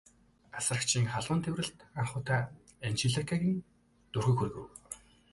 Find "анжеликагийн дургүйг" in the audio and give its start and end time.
2.85-4.37